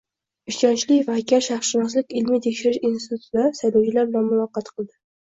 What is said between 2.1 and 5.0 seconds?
ilmiy-tekshirish institutida saylovchilar bilan muloqot qildi